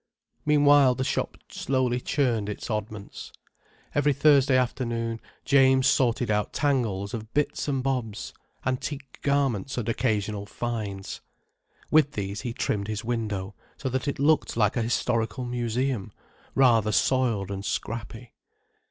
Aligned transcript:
Meanwhile 0.47 0.95
the 0.95 1.03
shop 1.03 1.37
slowly 1.47 2.01
churned 2.01 2.49
its 2.49 2.71
oddments. 2.71 3.31
Every 3.93 4.13
Thursday 4.13 4.57
afternoon 4.57 5.21
James 5.45 5.85
sorted 5.85 6.31
out 6.31 6.53
tangles 6.53 7.13
of 7.13 7.31
bits 7.35 7.67
and 7.67 7.83
bobs, 7.83 8.33
antique 8.65 9.19
garments 9.21 9.77
and 9.77 9.87
occasional 9.87 10.47
finds. 10.47 11.21
With 11.91 12.13
these 12.13 12.41
he 12.41 12.51
trimmed 12.51 12.87
his 12.87 13.05
window, 13.05 13.53
so 13.77 13.89
that 13.89 14.07
it 14.07 14.17
looked 14.17 14.57
like 14.57 14.75
a 14.75 14.81
historical 14.81 15.45
museum, 15.45 16.11
rather 16.55 16.91
soiled 16.91 17.51
and 17.51 17.63
scrappy. 17.63 18.33